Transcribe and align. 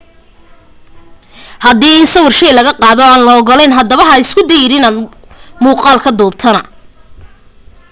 haddii 1.65 1.97
in 2.01 2.05
sawir 2.13 2.33
shay 2.39 2.51
laga 2.55 2.71
qaado 2.83 3.03
aan 3.07 3.21
la 3.27 3.31
ogolayn 3.41 3.75
haddaba 3.79 4.03
haba 4.09 4.23
isku 4.25 4.41
dayin 4.49 4.73
inaad 4.77 4.95
muuqaal 5.63 5.99
ka 6.05 6.11
duubtana 6.19 6.61